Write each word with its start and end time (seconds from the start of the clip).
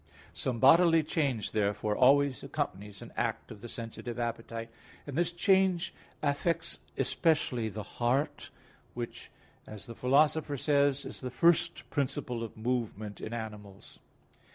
Some 0.33 0.57
bodily 0.57 1.03
change 1.03 1.51
therefore 1.51 1.95
always 1.95 2.41
accompanies 2.41 3.03
an 3.03 3.13
act 3.15 3.51
of 3.51 3.61
the 3.61 3.69
sensitive 3.69 4.17
appetite, 4.17 4.69
and 5.05 5.15
this 5.15 5.31
change 5.31 5.93
affects 6.23 6.79
especially 6.97 7.69
the 7.69 7.83
heart, 7.83 8.49
which, 8.95 9.29
as 9.67 9.85
the 9.85 9.93
Philosopher 9.93 10.57
says 10.57 11.03
(De 11.03 11.05
part. 11.05 11.05
animal. 11.05 11.05
iii, 11.05 11.11
4), 11.11 11.11
is 11.11 11.21
the 11.21 11.37
first 11.39 11.89
principle 11.91 12.41
of 12.43 12.57
movement 12.57 13.21
in 13.21 13.31
animals. 13.31 13.99